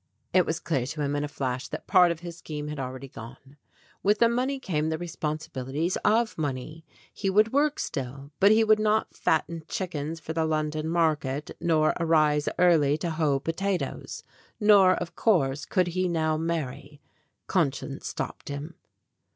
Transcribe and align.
It 0.33 0.47
was 0.47 0.59
clear 0.59 0.87
to 0.87 1.01
him 1.03 1.15
in 1.15 1.23
a 1.23 1.27
flash 1.27 1.67
that 1.67 1.85
part 1.85 2.09
of 2.11 2.21
his 2.21 2.35
scheme 2.39 2.69
had 2.69 2.79
already 2.79 3.07
gone. 3.07 3.55
With 4.01 4.17
the 4.17 4.27
money 4.29 4.57
came 4.59 4.89
the 4.89 4.97
respon 4.97 5.37
sibilities 5.37 5.95
of 6.03 6.39
money. 6.39 6.83
He 7.13 7.29
would 7.29 7.53
work 7.53 7.77
still 7.77 8.31
but 8.39 8.51
he 8.51 8.63
would 8.63 8.79
not 8.79 9.13
fatten 9.15 9.63
chickens 9.67 10.19
for 10.19 10.33
the 10.33 10.47
London 10.47 10.89
market, 10.89 11.55
nor 11.59 11.93
arise 11.99 12.49
early 12.57 12.97
to 12.97 13.11
hoe 13.11 13.39
potatoes. 13.39 14.23
Nor, 14.59 14.95
of 14.95 15.15
course, 15.15 15.65
could 15.65 15.89
he 15.89 16.07
now 16.07 16.35
marry 16.35 16.99
conscience 17.45 18.07
stopped 18.07 18.49
him. 18.49 18.73